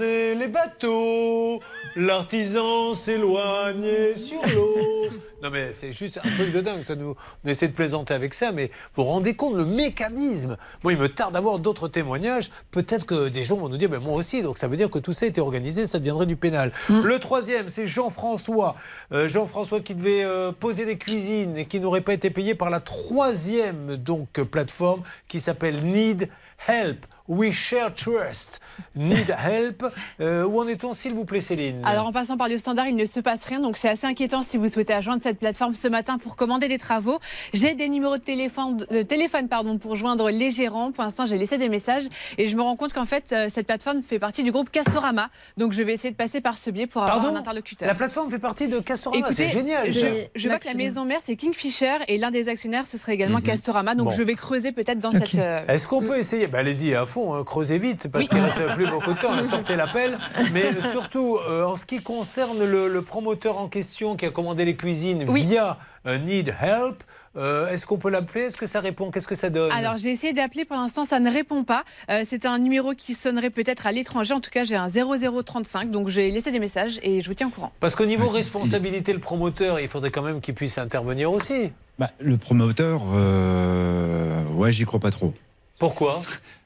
les 0.01 0.49
bateaux, 0.49 1.61
l'artisan 1.95 2.95
s'éloignait 2.95 4.17
sur 4.17 4.41
l'eau. 4.55 5.11
Non 5.43 5.51
mais 5.51 5.73
c'est 5.73 5.93
juste 5.93 6.19
un 6.23 6.29
truc 6.29 6.53
de 6.53 6.61
dingue, 6.61 6.83
ça 6.85 6.95
nous, 6.95 7.15
on 7.45 7.49
essaie 7.49 7.69
de 7.69 7.73
plaisanter 7.73 8.15
avec 8.15 8.35
ça, 8.35 8.53
mais 8.53 8.71
vous 8.95 9.03
vous 9.03 9.05
rendez 9.05 9.35
compte 9.35 9.55
le 9.55 9.65
mécanisme 9.65 10.57
Moi 10.83 10.93
il 10.93 10.99
me 10.99 11.09
tarde 11.09 11.35
d'avoir 11.35 11.59
d'autres 11.59 11.89
témoignages, 11.89 12.51
peut-être 12.71 13.07
que 13.07 13.29
des 13.29 13.45
gens 13.45 13.57
vont 13.57 13.69
nous 13.69 13.77
dire, 13.77 13.89
ben, 13.89 14.01
moi 14.01 14.15
aussi, 14.15 14.43
donc 14.43 14.59
ça 14.59 14.69
veut 14.69 14.77
dire 14.77 14.91
que 14.91 14.99
tout 14.99 15.13
ça 15.13 15.27
a 15.27 15.29
été 15.29 15.41
organisé, 15.41 15.87
ça 15.87 15.99
deviendrait 15.99 16.27
du 16.27 16.37
pénal. 16.37 16.73
Le 16.89 17.19
troisième, 17.19 17.69
c'est 17.69 17.87
Jean-François. 17.87 18.75
Euh, 19.13 19.29
Jean-François 19.29 19.81
qui 19.81 19.95
devait 19.95 20.25
euh, 20.25 20.53
poser 20.53 20.85
des 20.85 20.99
cuisines 20.99 21.57
et 21.57 21.67
qui 21.67 21.81
n'aurait 21.81 22.01
pas 22.01 22.13
été 22.13 22.31
payé 22.31 22.55
par 22.55 22.71
la 22.71 22.81
troisième 22.81 23.97
donc, 23.97 24.33
plateforme 24.33 25.03
qui 25.29 25.41
s'appelle 25.41 25.83
Need 25.83 26.29
Help. 26.69 27.07
We 27.31 27.53
Share 27.53 27.95
Trust. 27.95 28.61
Need 28.97 29.31
Help. 29.39 29.87
Euh, 30.21 30.45
où 30.45 30.61
en 30.61 30.67
est-on, 30.67 30.93
s'il 30.93 31.15
vous 31.15 31.25
plaît, 31.25 31.41
Céline? 31.41 31.81
Alors 31.85 32.07
en 32.07 32.13
passant 32.13 32.37
par 32.37 32.49
le 32.49 32.59
standard, 32.59 32.89
il 32.89 32.97
ne 32.97 33.05
se 33.05 33.21
passe 33.21 33.45
rien, 33.45 33.61
donc 33.61 33.77
c'est 33.77 33.89
assez 33.89 34.07
inquiétant 34.07 34.43
si 34.43 34.57
vous 34.57 34.67
souhaitez 34.67 34.97
rejoindre 34.97 35.23
cette 35.23 35.30
plateforme 35.39 35.75
ce 35.75 35.89
matin 35.89 36.19
pour 36.19 36.37
commander 36.37 36.69
des 36.69 36.79
travaux. 36.79 37.19
J'ai 37.53 37.75
des 37.75 37.89
numéros 37.89 38.17
de 38.17 38.23
téléphone, 38.23 38.87
de 38.91 39.03
téléphone 39.03 39.49
pardon, 39.49 39.79
pour 39.79 39.97
joindre 39.97 40.31
les 40.31 40.51
gérants. 40.51 40.93
Pour 40.93 41.05
l'instant, 41.05 41.27
j'ai 41.27 41.37
laissé 41.39 41.59
des 41.59 41.69
messages 41.69 42.05
et 42.39 42.49
je 42.49 42.57
me 42.57 42.63
rends 42.63 42.77
compte 42.77 42.93
qu'en 42.93 43.07
fait, 43.07 43.33
euh, 43.33 43.47
cette 43.49 43.67
plateforme 43.67 44.03
fait 44.03 44.19
partie 44.19 44.43
du 44.43 44.53
groupe 44.53 44.71
Castorama. 44.71 45.29
Donc 45.57 45.73
je 45.73 45.83
vais 45.83 45.93
essayer 45.93 46.11
de 46.11 46.17
passer 46.17 46.41
par 46.41 46.59
ce 46.59 46.71
biais 46.71 46.87
pour 46.87 47.03
avoir 47.03 47.21
Pardon 47.21 47.37
un 47.37 47.39
interlocuteur. 47.41 47.89
La 47.89 47.95
plateforme 47.95 48.31
fait 48.31 48.39
partie 48.39 48.69
de 48.69 48.79
Castorama, 48.81 49.27
Écoutez, 49.27 49.47
c'est 49.49 49.53
génial. 49.53 49.93
je, 50.35 50.49
vois 50.49 50.59
que 50.59 50.67
la 50.67 50.75
maison 50.75 51.05
mère 51.05 51.21
c'est 51.23 51.37
Kingfisher 51.37 51.95
et 52.09 52.19
l'un 52.19 52.31
des 52.31 52.49
actionnaires 52.49 52.87
ce 52.87 52.99
serait 52.99 53.15
également 53.15 53.41
Castorama. 53.41 53.95
Donc 53.95 54.07
Mhm. 54.07 54.11
Bon. 54.11 54.17
je 54.17 54.23
vais 54.23 54.35
creuser 54.35 54.73
peut-être 54.73 54.99
dans 54.99 55.13
cette. 55.13 55.35
euh, 55.37 55.65
Est-ce 55.69 55.87
qu'on 55.87 56.01
peut 56.01 56.19
essayer? 56.19 56.47
Bah, 56.47 56.59
Allez-y 56.59 56.95
à 56.95 57.07
fond, 57.07 57.35
hein, 57.35 57.45
creusez 57.45 57.79
vite, 57.79 58.09
parce 58.09 58.29
qu'il 58.29 58.39
ne 58.39 58.45
reste 58.45 58.67
plus 58.75 58.87
beaucoup 58.87 59.13
de 59.13 59.19
temps. 59.19 59.33
hein, 59.33 59.45
sortez 59.45 59.77
l'appel. 59.77 60.17
Mais 60.53 60.65
surtout, 60.91 61.39
euh, 61.49 61.65
en 61.65 61.77
ce 61.77 61.87
qui 61.87 62.01
concerne 62.03 62.65
le, 62.65 62.89
le 62.89 63.03
promoteur 63.03 63.59
en 63.59 63.69
question 63.69 64.17
qui 64.17 64.27
a 64.27 64.31
commandé 64.31 64.65
les 64.65 64.75
cuisines 64.77 65.20
Oui. 65.29 65.43
via 65.43 65.79
euh, 66.07 66.19
Need 66.19 66.55
Help, 66.61 67.03
euh, 67.37 67.69
est-ce 67.69 67.87
qu'on 67.87 67.99
peut 67.99 68.11
l'appeler? 68.11 68.47
Est-ce 68.47 68.57
que 68.57 68.67
ça 68.67 68.81
répond? 68.81 69.11
Qu'est-ce 69.11 69.27
que 69.27 69.35
ça 69.35 69.51
donne? 69.51 69.71
Alors 69.71 69.99
j'ai 69.99 70.11
essayé 70.11 70.33
d'appeler 70.33 70.65
pour 70.65 70.77
l'instant, 70.77 71.05
ça 71.05 71.21
ne 71.21 71.31
répond 71.31 71.65
pas. 71.65 71.85
Euh, 72.11 72.23
c'est 72.25 72.47
un 72.47 72.59
numéro 72.59 72.95
qui 72.95 73.15
sonnerait 73.15 73.51
peut-être 73.51 73.87
à 73.87 73.93
l'étranger. 73.93 74.35
En 74.35 74.41
tout 74.41 74.51
cas, 74.51 74.65
j'ai 74.65 74.77
un 74.77 74.89
0035, 74.89 75.91
donc 75.91 76.09
j'ai 76.09 76.31
laissé 76.31 76.51
des 76.51 76.59
messages 76.59 76.99
et 77.03 77.23
je 77.23 77.29
vous 77.29 77.35
tiens 77.35 77.49
au 77.49 77.51
courant. 77.51 77.73
Parce 77.81 77.95
qu'au 77.95 78.07
niveau 78.07 78.29
responsabilité, 78.29 79.13
le 79.13 79.21
promoteur, 79.21 79.79
il 79.81 79.89
faudrait 79.89 80.11
quand 80.11 80.23
même 80.23 80.41
qu'il 80.41 80.55
puisse 80.55 80.79
intervenir 80.79 81.31
aussi. 81.31 81.71
Bah, 81.99 82.11
le 82.19 82.37
promoteur, 82.37 83.03
euh, 83.13 84.43
ouais, 84.55 84.73
j'y 84.73 84.85
crois 84.85 85.01
pas 85.01 85.11
trop. 85.11 85.35
Pourquoi? 85.79 86.23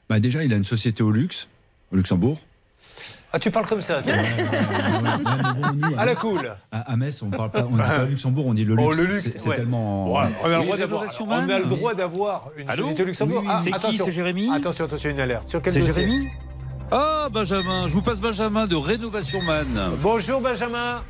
Bah, 0.09 0.19
déjà, 0.19 0.43
il 0.43 0.53
a 0.53 0.57
une 0.57 0.65
société 0.65 1.03
au 1.03 1.11
luxe, 1.11 1.47
au 1.91 1.97
Luxembourg. 1.97 2.39
Ah, 3.35 3.39
tu 3.39 3.51
parles 3.51 3.67
comme 3.67 3.81
ça, 3.81 4.01
à, 5.97 6.05
la 6.05 6.15
cool. 6.15 6.55
à- 6.71 6.95
Metz, 6.95 7.21
on 7.21 7.29
parle 7.29 7.51
pas, 7.51 7.65
on 7.69 7.75
dit 7.75 7.81
pas 7.81 8.05
Luxembourg, 8.05 8.45
on 8.47 8.53
dit 8.53 8.63
le 8.63 8.75
luxe. 8.75 8.87
Oh, 8.87 8.93
le 8.93 9.03
luxe, 9.03 9.33
C'est- 9.35 9.53
tellement. 9.55 10.09
On 10.13 10.15
a 10.15 11.59
le 11.59 11.65
droit 11.65 11.93
d'avoir, 11.93 12.47
une 12.55 12.69
Allô 12.69 12.93
Luxembourg. 12.97 13.43
Ah, 13.45 13.59
C'est 13.61 13.71
qui. 13.73 13.97
C'est 13.97 14.11
Jérémy 14.13 14.49
Attention, 14.55 14.85
attention, 14.85 15.09
une 15.09 15.19
alerte. 15.19 15.49
Sur 15.49 15.61
quel 15.61 15.73
C'est 15.73 15.81
Jérémy 15.81 16.29
Ah, 16.91 17.27
Benjamin, 17.29 17.89
je 17.89 17.93
vous 17.93 18.01
passe 18.01 18.21
Benjamin 18.21 18.67
de 18.67 18.75
Rénovation 18.77 19.41
Man. 19.41 19.67
Bonjour 20.01 20.39
Benjamin. 20.39 21.03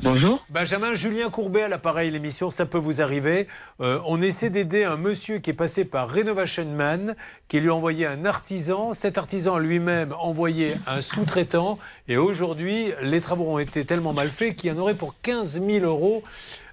Bonjour. 0.00 0.44
Benjamin 0.48 0.94
Julien 0.94 1.28
Courbet 1.28 1.62
à 1.62 1.68
l'appareil, 1.68 2.10
l'émission, 2.10 2.48
ça 2.48 2.64
peut 2.64 2.78
vous 2.78 3.02
arriver. 3.02 3.46
Euh, 3.80 4.00
on 4.06 4.22
essaie 4.22 4.48
d'aider 4.48 4.84
un 4.84 4.96
monsieur 4.96 5.38
qui 5.38 5.50
est 5.50 5.54
passé 5.54 5.84
par 5.84 6.10
Renovation 6.12 6.64
Man, 6.64 7.14
qui 7.46 7.60
lui 7.60 7.68
a 7.68 7.74
envoyé 7.74 8.06
un 8.06 8.24
artisan. 8.24 8.94
Cet 8.94 9.18
artisan 9.18 9.58
lui-même 9.58 10.14
envoyé 10.18 10.76
un 10.86 11.02
sous-traitant. 11.02 11.78
Et 12.08 12.16
aujourd'hui, 12.16 12.86
les 13.02 13.20
travaux 13.20 13.44
ont 13.44 13.58
été 13.58 13.84
tellement 13.84 14.14
mal 14.14 14.30
faits 14.30 14.56
qu'il 14.56 14.70
y 14.70 14.72
en 14.72 14.78
aurait 14.78 14.94
pour 14.94 15.14
15 15.20 15.62
000 15.64 15.84
euros 15.84 16.22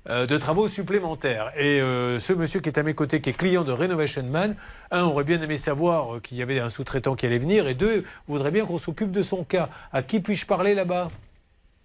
euh, 0.09 0.25
de 0.25 0.37
travaux 0.37 0.69
supplémentaires. 0.69 1.51
Et 1.57 1.81
euh, 1.81 2.21
ce 2.21 2.31
monsieur 2.31 2.61
qui 2.61 2.69
est 2.69 2.79
à 2.79 2.83
mes 2.83 2.93
côtés, 2.93 3.19
qui 3.19 3.31
est 3.31 3.33
client 3.33 3.65
de 3.65 3.73
Renovation 3.73 4.23
Man, 4.23 4.55
un, 4.91 5.03
aurait 5.03 5.25
bien 5.25 5.41
aimé 5.41 5.57
savoir 5.57 6.21
qu'il 6.21 6.37
y 6.37 6.41
avait 6.41 6.61
un 6.61 6.69
sous-traitant 6.69 7.15
qui 7.15 7.25
allait 7.25 7.37
venir. 7.37 7.67
Et 7.67 7.73
deux, 7.73 8.05
voudrait 8.27 8.51
bien 8.51 8.65
qu'on 8.65 8.77
s'occupe 8.77 9.11
de 9.11 9.23
son 9.23 9.43
cas. 9.43 9.67
À 9.91 10.03
qui 10.03 10.21
puis-je 10.21 10.45
parler 10.45 10.73
là-bas? 10.73 11.09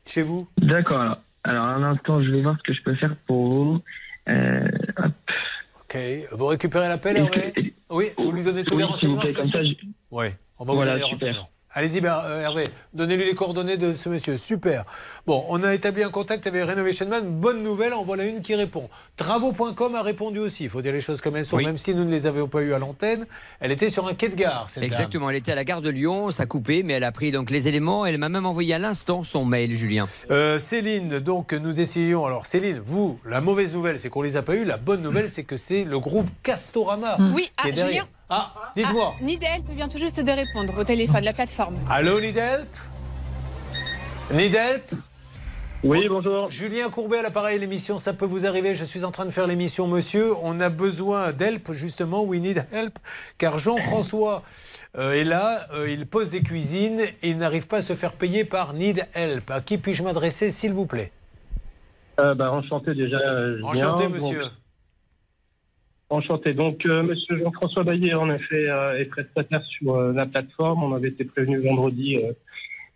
Chez 0.07 0.23
vous? 0.23 0.47
D'accord. 0.59 1.17
Alors, 1.45 1.65
un 1.67 1.83
instant, 1.83 2.23
je 2.23 2.31
vais 2.31 2.43
voir 2.43 2.57
ce 2.59 2.63
que 2.63 2.73
je 2.75 2.83
peux 2.83 2.95
faire 2.95 3.15
pour 3.27 3.49
vous. 3.55 3.83
Euh, 4.29 4.67
hop. 4.97 5.13
Ok, 5.81 5.97
vous 6.33 6.47
récupérez 6.47 6.89
l'appel, 6.89 7.29
Oui, 7.91 8.07
vous 8.17 8.33
lui 8.33 8.43
donnez 8.43 8.65
tous 8.65 8.77
les 8.77 8.85
oui, 8.85 8.89
vous 8.89 8.93
renseignements 8.93 9.21
plaît, 9.21 9.33
comme 9.35 9.47
ça, 9.47 9.63
je- 9.63 9.73
Oui, 10.11 10.27
on 10.59 10.65
va 10.65 10.73
Voilà, 10.75 10.93
vous 10.93 10.99
donner 10.99 10.99
les 10.99 11.05
renseignements. 11.05 11.49
Allez-y, 11.76 12.00
ben, 12.00 12.23
euh, 12.25 12.40
Hervé, 12.40 12.69
donnez-lui 12.93 13.25
les 13.25 13.35
coordonnées 13.35 13.76
de 13.76 13.95
ce 13.95 14.09
monsieur. 14.09 14.37
Super. 14.37 14.85
Bon, 15.26 15.45
on 15.49 15.61
a 15.64 15.75
établi 15.75 16.04
un 16.04 16.09
contact 16.09 16.47
avec 16.47 16.62
Renovation 16.69 17.09
Man. 17.09 17.25
Bonne 17.26 17.64
nouvelle, 17.64 17.93
en 17.95 18.04
voilà 18.04 18.26
une 18.26 18.43
qui 18.43 18.54
répond. 18.54 18.88
Travaux.com 19.16 19.97
a 19.97 20.02
répondu 20.02 20.38
aussi. 20.38 20.62
Il 20.64 20.71
faut 20.71 20.83
dire 20.83 20.93
les 20.93 21.00
choses 21.00 21.21
comme 21.21 21.35
elles 21.35 21.45
sont, 21.45 21.57
Oui. 21.57 21.64
même 21.64 21.76
si 21.76 21.93
nous 21.93 22.04
ne 22.04 22.11
les 22.12 22.28
avions 22.28 22.47
pas 22.47 22.62
eues 22.62 22.75
à 22.75 22.78
l'antenne. 22.78 23.26
Elle 23.59 23.73
était 23.73 23.88
sur 23.88 24.07
un 24.07 24.14
quai 24.14 24.28
de 24.28 24.37
gare, 24.37 24.66
cette 24.69 24.83
dame. 24.83 24.87
Exactement, 24.87 25.31
elle 25.31 25.37
était 25.37 25.50
à 25.50 25.57
la 25.57 25.64
gare 25.64 25.83
de 25.83 25.90
Lyon, 25.90 26.31
ça 26.31 26.45
a 26.45 26.47
coupé, 26.47 26.85
mais 26.85 26.93
elle 26.93 27.04
a 27.04 27.11
pris 27.11 27.33
donc 27.33 27.50
les 27.50 27.66
éléments. 27.66 28.07
Elle 28.07 28.19
m'a 28.19 28.28
même 28.28 28.47
envoyé 28.47 28.75
à 28.75 28.78
l'instant 28.78 29.25
son 29.25 29.45
mail, 29.45 29.75
Julien. 29.75 30.07
Euh, 30.31 30.61
Céline, 30.61 31.19
donc 31.19 31.52
nous 31.54 31.81
essayons. 31.81 32.25
Alors 32.25 32.47
Céline, 32.47 32.81
vous, 32.85 33.19
la 33.26 33.40
mauvaise 33.40 33.73
nouvelle, 33.73 33.99
c'est 33.99 34.11
qu'on 34.11 34.23
les 34.23 34.37
a 34.37 34.43
pas 34.43 34.54
eues. 34.54 34.64
La 34.64 34.76
bonne 34.76 35.02
nouvelle, 35.02 35.28
c'est 35.28 35.43
que 35.45 35.57
c'est 35.57 35.83
le 35.83 35.99
groupe 35.99 36.28
Castorama 36.45 37.16
Oui, 37.35 37.50
qui 37.61 37.69
est 37.69 37.73
ah, 37.73 37.75
derrière. 37.75 38.04
Julien 38.04 38.13
Ah, 38.31 38.52
dites-moi. 38.75 39.14
Ah, 39.19 39.23
Nidelp 39.23 39.69
vient 39.71 39.88
tout 39.88 39.99
juste 39.99 40.21
de 40.21 40.31
répondre 40.33 40.78
au 40.78 40.85
téléphone, 40.85 41.25
la 41.25 41.33
plateforme. 41.33 41.76
Allô, 41.90 42.21
Nidelp? 42.21 42.69
Nidelp? 44.33 44.83
Oui, 45.83 46.07
bonjour. 46.09 46.50
Julien 46.50 46.88
Courbet 46.88 47.19
à 47.19 47.23
l'appareil, 47.23 47.59
l'émission 47.59 47.99
Ça 47.99 48.14
peut 48.14 48.25
vous 48.25 48.47
arriver. 48.47 48.75
Je 48.75 48.85
suis 48.85 49.04
en 49.04 49.11
train 49.11 49.26
de 49.26 49.31
faire 49.31 49.47
l'émission, 49.47 49.87
monsieur. 49.87 50.33
On 50.43 50.59
a 50.61 50.71
besoin 50.71 51.33
d'help, 51.33 51.73
justement. 51.73 52.23
We 52.25 52.40
need 52.40 52.64
help. 52.73 52.99
Car 53.37 53.59
Jean-François 53.59 54.43
euh, 54.97 55.12
est 55.12 55.25
là. 55.25 55.66
euh, 55.75 55.90
il 55.90 56.07
pose 56.07 56.31
des 56.31 56.40
cuisines 56.40 57.00
et 57.00 57.28
il 57.28 57.37
n'arrive 57.37 57.66
pas 57.66 57.78
à 57.78 57.83
se 57.83 57.95
faire 57.95 58.12
payer 58.14 58.47
par 58.47 58.73
Need 58.73 59.07
Help. 59.12 59.50
À 59.50 59.61
qui 59.61 59.76
puis-je 59.76 60.02
m'adresser, 60.02 60.50
s'il 60.50 60.73
vous 60.73 60.87
plaît? 60.87 61.12
Euh, 62.19 62.35
bah, 62.35 62.50
enchanté 62.50 62.95
déjà. 62.95 63.19
euh, 63.19 63.57
Julien. 63.57 63.69
Enchanté, 63.69 64.09
monsieur. 64.09 64.45
Enchanté. 66.11 66.54
Donc, 66.54 66.87
euh, 66.87 67.02
monsieur 67.02 67.38
Jean-François 67.38 67.84
Baillet, 67.84 68.14
en 68.14 68.30
effet, 68.30 68.68
euh, 68.68 68.99
est 68.99 69.06
prestataire 69.06 69.62
sur 69.64 69.94
euh, 69.94 70.12
la 70.12 70.26
plateforme. 70.26 70.82
On 70.82 70.94
avait 70.94 71.08
été 71.08 71.25
prévenu 71.25 71.58
vendredi. 71.58 72.16
euh, 72.16 72.32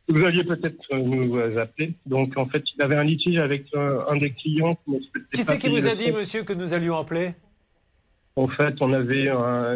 que 0.07 0.15
vous 0.15 0.25
alliez 0.25 0.45
peut-être 0.45 0.97
nous 0.97 1.39
appeler. 1.59 1.93
Donc, 2.07 2.39
en 2.39 2.47
fait, 2.47 2.63
il 2.75 2.83
avait 2.83 2.97
un 2.97 3.05
litige 3.05 3.37
avec 3.37 3.67
un 3.75 4.17
des 4.17 4.31
clients. 4.31 4.79
qui 4.87 5.11
Qui 5.35 5.43
c'est 5.43 5.59
qui 5.59 5.69
vous 5.69 5.87
a 5.87 5.95
dit, 5.95 6.11
monsieur, 6.13 6.45
que 6.45 6.55
nous 6.55 6.73
allions 6.73 6.97
appeler? 6.97 7.35
En 8.39 8.47
fait, 8.47 8.75
on 8.81 8.93
avait 8.93 9.29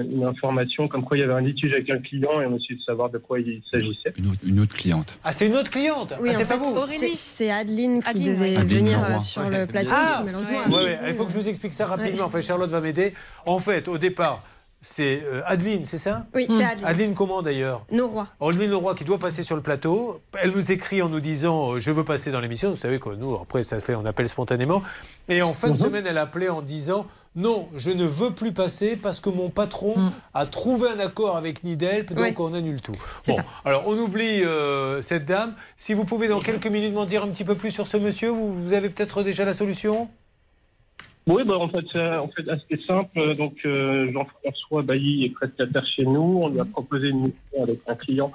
une 0.09 0.25
information 0.25 0.87
comme 0.87 1.03
quoi 1.05 1.17
il 1.17 1.21
y 1.21 1.25
avait 1.25 1.33
un 1.33 1.41
litige 1.41 1.73
avec 1.73 1.91
un 1.91 1.99
client 1.99 2.41
et 2.41 2.47
on 2.47 2.57
essayait 2.57 2.77
de 2.79 2.83
savoir 2.83 3.11
de 3.11 3.19
quoi 3.19 3.41
il 3.41 3.61
s'agissait. 3.71 4.13
Une 4.17 4.29
autre, 4.31 4.41
une 4.47 4.61
autre 4.61 4.75
cliente. 4.77 5.19
Ah, 5.25 5.33
c'est 5.33 5.47
une 5.49 5.57
autre 5.57 5.71
cliente 5.71 6.15
Oui, 6.21 6.29
ah, 6.33 6.37
c'est 6.39 6.45
pas 6.47 6.57
vous 6.59 6.77
c'est- 6.89 7.17
C'est 7.17 7.51
Adeline 7.51 8.03
qui 8.03 8.09
Adeline, 8.11 8.35
devait. 8.35 8.57
Adeline 8.57 8.79
venir 8.85 8.99
Leroy. 9.01 9.17
euh, 9.17 9.19
sur 9.19 9.43
Ouais. 9.43 9.59
le 9.61 9.67
plateau. 9.67 9.91
Ah, 9.93 10.23
malheureusement, 10.25 10.59
Ouais, 10.69 10.75
a- 10.79 10.83
ouais, 10.85 10.99
il 11.09 11.15
faut 11.15 11.27
que 11.27 11.33
je 11.33 11.39
vous 11.39 11.49
explique 11.49 11.75
ça 11.75 11.87
rapidement. 11.87 12.19
Ouais. 12.19 12.23
Enfin, 12.23 12.41
Charlotte 12.41 12.71
va 12.71 12.81
m'aider. 12.81 13.15
En 13.47 13.59
fait, 13.59 13.89
au 13.89 13.99
départ, 13.99 14.45
c'est 14.81 15.23
euh, 15.25 15.43
Adeline, 15.47 15.85
c'est 15.85 15.99
ça? 15.99 16.27
Oui, 16.35 16.47
c'est 16.49 16.63
Adeline. 16.65 16.85
Adeline 16.87 17.15
comment 17.15 17.43
d'ailleurs? 17.43 17.85
Nos 17.91 18.07
rois. 18.07 18.29
Adeline 18.41 18.71
Leroy 18.71 18.95
qui 18.95 19.03
doit 19.05 19.19
passer 19.19 19.43
sur 19.43 19.57
le 19.57 19.63
plateau. 19.63 20.21
Elle 20.41 20.51
nous 20.53 20.71
écrit 20.71 21.03
en 21.03 21.09
nous 21.09 21.21
disant 21.21 21.73
euh, 21.75 21.79
Je 21.81 21.91
veux 21.91 22.05
passer 22.05 22.31
dans 22.31 22.41
l'émission. 22.41 22.71
Vous 22.71 22.77
savez 22.77 23.01
que 23.01 23.11
nous, 23.11 23.35
après, 23.35 23.65
ça 23.65 23.81
fait, 23.81 23.97
on 23.97 24.05
appelle 24.07 24.29
spontanément. 24.29 24.83
Et 25.29 25.43
en 25.43 25.53
fin 25.53 25.71
de 25.71 25.77
semaine, 25.77 26.05
elle 26.07 26.19
a 26.19 26.23
appelé 26.23 26.49
en 26.49 26.63
disant 26.63 27.07
Non, 27.35 27.69
je 27.77 27.91
ne 27.91 28.05
veux 28.05 28.31
plus 28.31 28.53
passer 28.53 28.95
parce 28.95 29.19
que 29.19 29.31
mon 29.31 29.49
patron 29.49 29.95
a 30.35 30.45
trouvé 30.45 30.89
un 30.91 30.99
accord 30.99 31.37
avec 31.37 31.65
Nidelp, 31.65 32.13
donc 32.13 32.39
on 32.39 32.53
annule 32.53 32.83
tout. 32.83 32.97
Bon, 33.27 33.37
ça. 33.37 33.45
alors 33.65 33.85
on 33.87 33.97
oublie 33.97 34.45
euh, 34.45 35.01
cette 35.01 35.25
dame. 35.25 35.55
Si 35.79 35.95
vous 35.95 36.05
pouvez 36.05 36.29
dans 36.29 36.41
quelques 36.41 36.67
minutes 36.67 36.93
m'en 36.93 37.07
dire 37.07 37.23
un 37.23 37.29
petit 37.29 37.45
peu 37.45 37.55
plus 37.55 37.71
sur 37.71 37.87
ce 37.87 37.97
monsieur, 37.97 38.29
vous, 38.29 38.53
vous 38.53 38.75
avez 38.75 38.91
peut-être 38.91 39.23
déjà 39.23 39.47
la 39.47 39.55
solution? 39.55 40.11
Oui, 41.27 41.43
bah, 41.47 41.57
en 41.57 41.69
fait, 41.69 41.85
c'est 41.93 42.17
en 42.17 42.29
fait 42.29 42.49
assez 42.51 42.85
simple. 42.85 43.35
Donc, 43.37 43.55
euh, 43.65 44.13
Jean-François 44.13 44.83
Bailly 44.83 45.25
est 45.25 45.31
prestataire 45.31 45.87
chez 45.87 46.05
nous. 46.05 46.41
On 46.43 46.49
lui 46.49 46.61
a 46.61 46.65
proposé 46.65 47.09
une 47.09 47.27
mission 47.27 47.63
avec 47.63 47.81
un 47.87 47.95
client 47.95 48.33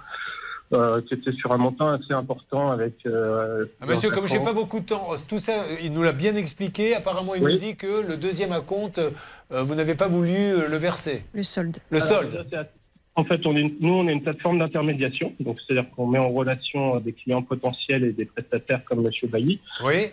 euh, 0.73 1.01
qui 1.01 1.13
était 1.13 1.31
sur 1.31 1.51
un 1.51 1.57
montant 1.57 1.89
assez 1.93 2.13
important 2.13 2.71
avec. 2.71 2.93
euh, 3.05 3.65
Ah, 3.81 3.85
monsieur, 3.85 4.09
comme 4.09 4.27
j'ai 4.27 4.39
pas 4.39 4.53
beaucoup 4.53 4.79
de 4.81 4.85
temps, 4.85 5.09
tout 5.29 5.39
ça, 5.39 5.63
euh, 5.63 5.77
il 5.81 5.93
nous 5.93 6.03
l'a 6.03 6.11
bien 6.11 6.35
expliqué. 6.35 6.95
Apparemment, 6.95 7.35
il 7.35 7.43
Oui. 7.43 7.53
nous 7.53 7.59
dit 7.59 7.75
que 7.75 8.05
le 8.07 8.17
deuxième 8.17 8.51
acompte, 8.51 8.99
euh, 8.99 9.63
vous 9.63 9.75
n'avez 9.75 9.95
pas 9.95 10.07
voulu 10.07 10.35
euh, 10.35 10.67
le 10.67 10.77
verser. 10.77 11.23
Le 11.33 11.43
solde. 11.43 11.77
Le 11.89 12.01
Alors, 12.01 12.07
solde. 12.23 12.67
En 13.15 13.23
fait, 13.23 13.45
on 13.47 13.55
est, 13.55 13.73
nous, 13.79 13.93
on 13.93 14.07
est 14.07 14.13
une 14.13 14.21
plateforme 14.21 14.59
d'intermédiation. 14.59 15.33
Donc, 15.39 15.57
c'est-à-dire 15.65 15.89
qu'on 15.95 16.05
met 16.05 16.19
en 16.19 16.29
relation 16.29 16.99
des 16.99 17.13
clients 17.13 17.41
potentiels 17.41 18.03
et 18.03 18.11
des 18.11 18.25
prestataires 18.25 18.83
comme 18.85 19.01
Monsieur 19.01 19.27
Bailly. 19.27 19.59
Oui. 19.83 20.07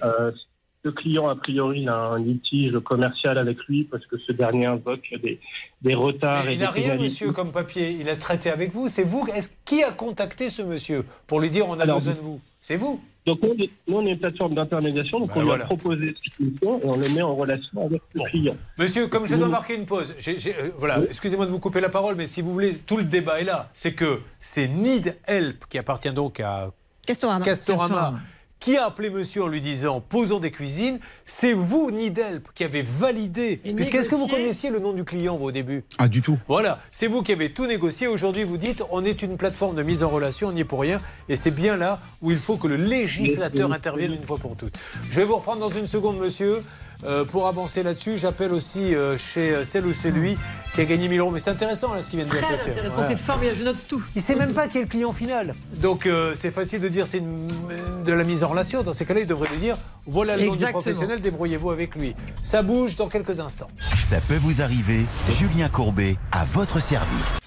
Le 0.84 0.92
client, 0.92 1.28
a 1.28 1.34
priori, 1.34 1.80
il 1.82 1.88
a 1.88 1.96
un 1.96 2.18
litige 2.18 2.78
commercial 2.80 3.38
avec 3.38 3.56
lui 3.68 3.84
parce 3.84 4.04
que 4.06 4.16
ce 4.18 4.32
dernier 4.32 4.66
invoque 4.66 5.08
des, 5.22 5.40
des 5.80 5.94
retards 5.94 6.44
Mais 6.44 6.52
et 6.52 6.54
il 6.56 6.60
n'a 6.60 6.70
rien, 6.70 6.82
pénalités. 6.82 7.04
monsieur, 7.04 7.32
comme 7.32 7.52
papier. 7.52 7.96
Il 7.98 8.08
a 8.10 8.16
traité 8.16 8.50
avec 8.50 8.70
vous. 8.72 8.88
C'est 8.88 9.02
vous. 9.04 9.26
Est-ce 9.34 9.48
qui 9.64 9.82
a 9.82 9.90
contacté 9.92 10.50
ce 10.50 10.60
monsieur 10.60 11.06
pour 11.26 11.40
lui 11.40 11.48
dire 11.50 11.66
on 11.68 11.78
a 11.78 11.84
Alors, 11.84 11.96
besoin 11.98 12.12
de 12.12 12.18
vous? 12.20 12.38
C'est 12.60 12.76
vous. 12.76 13.00
Donc, 13.24 13.40
nous, 13.42 13.54
on 13.56 13.62
est- 13.62 13.70
nous, 13.88 13.96
on 13.96 14.06
est 14.06 14.10
une 14.10 14.18
plateforme 14.18 14.54
d'intermédiation. 14.54 15.20
Donc, 15.20 15.34
Ben 15.34 15.40
on 15.40 15.44
lui 15.44 15.52
a 15.52 15.58
proposé 15.64 16.14
cette 16.22 16.38
mission 16.40 16.78
et 16.78 16.84
on 16.84 16.96
le 16.98 17.08
met 17.08 17.22
en 17.22 17.34
relation 17.34 17.86
avec 17.86 18.02
le 18.12 18.22
client. 18.24 18.56
Monsieur, 18.76 19.06
comme 19.06 19.26
je 19.26 19.36
dois 19.36 19.48
marquer 19.48 19.76
une 19.76 19.86
pause, 19.86 20.12
euh, 20.28 20.70
voilà, 20.76 21.00
excusez-moi 21.08 21.46
de 21.46 21.50
vous 21.50 21.60
couper 21.60 21.80
la 21.80 21.88
parole, 21.88 22.14
mais 22.16 22.26
si 22.26 22.42
vous 22.42 22.52
voulez, 22.52 22.74
tout 22.76 22.98
le 22.98 23.04
débat 23.04 23.40
est 23.40 23.44
là. 23.44 23.70
C'est 23.72 23.94
que 23.94 24.20
c'est 24.38 24.68
Need 24.68 25.16
Help 25.26 25.64
qui 25.70 25.78
appartient 25.78 26.12
donc 26.12 26.40
à 26.40 26.70
Castorama. 27.06 27.42
Castorama, 27.42 27.84
Castorama. 27.88 28.20
Qui 28.64 28.78
a 28.78 28.86
appelé 28.86 29.10
monsieur 29.10 29.42
en 29.44 29.46
lui 29.46 29.60
disant 29.60 30.00
posons 30.00 30.40
des 30.40 30.50
cuisines. 30.50 30.98
C'est 31.26 31.52
vous, 31.52 31.90
Nidelp, 31.90 32.48
qui 32.54 32.64
avez 32.64 32.80
validé. 32.80 33.60
Et 33.62 33.74
Puisque 33.74 33.94
est-ce 33.94 34.08
que 34.08 34.14
vous 34.14 34.26
connaissiez 34.26 34.70
le 34.70 34.78
nom 34.78 34.94
du 34.94 35.04
client 35.04 35.36
vous, 35.36 35.44
au 35.44 35.52
début? 35.52 35.84
Ah, 35.98 36.08
du 36.08 36.22
tout. 36.22 36.38
Voilà, 36.48 36.80
c'est 36.90 37.06
vous 37.06 37.22
qui 37.22 37.32
avez 37.32 37.52
tout 37.52 37.66
négocié. 37.66 38.06
Aujourd'hui, 38.06 38.42
vous 38.42 38.56
dites 38.56 38.82
on 38.90 39.04
est 39.04 39.20
une 39.20 39.36
plateforme 39.36 39.76
de 39.76 39.82
mise 39.82 40.02
en 40.02 40.08
relation, 40.08 40.48
on 40.48 40.52
n'y 40.52 40.62
est 40.62 40.64
pour 40.64 40.80
rien. 40.80 41.02
Et 41.28 41.36
c'est 41.36 41.50
bien 41.50 41.76
là 41.76 42.00
où 42.22 42.30
il 42.30 42.38
faut 42.38 42.56
que 42.56 42.66
le 42.66 42.76
législateur 42.76 43.70
intervienne 43.70 44.14
une 44.14 44.24
fois 44.24 44.38
pour 44.38 44.56
toutes. 44.56 44.78
Je 45.10 45.20
vais 45.20 45.26
vous 45.26 45.36
reprendre 45.36 45.60
dans 45.60 45.68
une 45.68 45.86
seconde, 45.86 46.16
monsieur. 46.16 46.62
Euh, 47.04 47.24
pour 47.24 47.46
avancer 47.48 47.82
là-dessus, 47.82 48.16
j'appelle 48.16 48.52
aussi 48.52 48.94
euh, 48.94 49.18
chez 49.18 49.50
euh, 49.52 49.64
celle 49.64 49.84
ou 49.86 49.92
celui 49.92 50.38
qui 50.74 50.80
a 50.80 50.84
gagné 50.84 51.08
1000 51.08 51.20
euros. 51.20 51.30
Mais 51.30 51.38
c'est 51.38 51.50
intéressant 51.50 51.92
là, 51.94 52.02
ce 52.02 52.08
qu'il 52.10 52.18
vient 52.18 52.26
de 52.26 52.30
dire. 52.32 52.40
Très 52.40 52.70
intéressant, 52.70 53.00
Ouais. 53.02 53.06
c'est 53.08 53.16
formidable, 53.18 53.58
je 53.58 53.64
note 53.64 53.76
tout. 53.88 54.02
Il 54.16 54.22
sait 54.22 54.34
même 54.36 54.52
pas 54.54 54.68
qui 54.68 54.78
est 54.78 54.82
le 54.82 54.86
client 54.88 55.12
final. 55.12 55.54
Donc 55.74 56.06
euh, 56.06 56.34
c'est 56.36 56.50
facile 56.50 56.80
de 56.80 56.88
dire 56.88 57.06
c'est 57.06 57.18
une- 57.18 57.48
de 58.04 58.12
la 58.12 58.24
mise 58.24 58.42
en 58.44 58.48
relation. 58.48 58.82
Dans 58.82 58.92
ces 58.92 59.04
cas-là, 59.04 59.20
il 59.20 59.26
devrait 59.26 59.48
lui 59.50 59.58
dire 59.58 59.76
voilà 60.06 60.36
le 60.36 60.46
nom 60.46 60.54
du 60.54 60.64
professionnel, 60.66 61.20
débrouillez-vous 61.20 61.70
avec 61.70 61.94
lui. 61.94 62.14
Ça 62.42 62.62
bouge 62.62 62.96
dans 62.96 63.08
quelques 63.08 63.40
instants. 63.40 63.68
Ça 64.02 64.18
peut 64.26 64.36
vous 64.36 64.62
arriver. 64.62 65.04
Julien 65.38 65.68
Courbet 65.68 66.16
à 66.32 66.44
votre 66.44 66.80
service. 66.80 67.38